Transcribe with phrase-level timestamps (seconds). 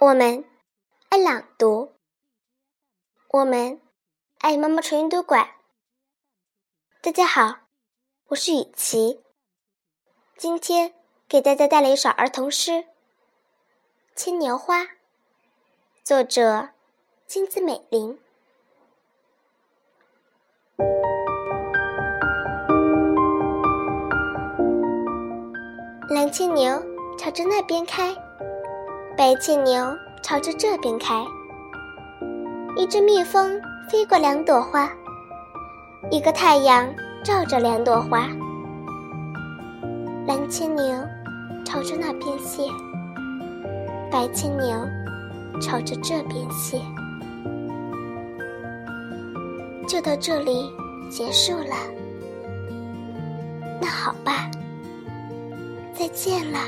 [0.00, 0.46] 我们
[1.10, 1.92] 爱朗读，
[3.28, 3.82] 我们
[4.38, 5.46] 爱妈妈纯音读馆。
[7.02, 7.58] 大家好，
[8.28, 9.20] 我是雨琪，
[10.38, 10.94] 今天
[11.28, 12.70] 给大家带来一首儿童诗
[14.16, 14.84] 《牵牛花》，
[16.02, 16.70] 作者
[17.26, 18.18] 金子美玲。
[26.08, 26.82] 蓝牵牛
[27.18, 28.29] 朝着那边开。
[29.20, 29.84] 白牵牛
[30.22, 31.22] 朝着这边开，
[32.74, 34.90] 一只蜜蜂飞过两朵花，
[36.10, 36.88] 一个太阳
[37.22, 38.26] 照着两朵花。
[40.26, 40.82] 蓝牵牛
[41.66, 42.62] 朝着那边谢，
[44.10, 44.74] 白牵牛
[45.60, 46.80] 朝着这边谢。
[49.86, 50.72] 就到这里
[51.10, 51.76] 结束了，
[53.82, 54.50] 那好吧，
[55.92, 56.58] 再见了。